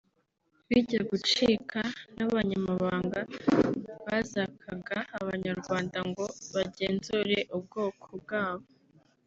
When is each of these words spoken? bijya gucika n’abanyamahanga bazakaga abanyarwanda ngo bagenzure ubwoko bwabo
bijya 0.67 1.01
gucika 1.09 1.79
n’abanyamahanga 2.15 3.19
bazakaga 4.05 4.97
abanyarwanda 5.19 5.97
ngo 6.09 6.25
bagenzure 6.53 7.37
ubwoko 7.57 8.07
bwabo 8.21 8.67